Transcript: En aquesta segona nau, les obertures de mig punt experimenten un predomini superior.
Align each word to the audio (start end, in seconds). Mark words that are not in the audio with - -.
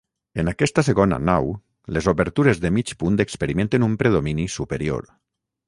En 0.43 0.47
aquesta 0.51 0.83
segona 0.87 1.19
nau, 1.29 1.51
les 1.99 2.09
obertures 2.13 2.63
de 2.65 2.73
mig 2.79 2.95
punt 3.05 3.21
experimenten 3.27 3.89
un 3.91 3.95
predomini 4.03 4.51
superior. 4.59 5.09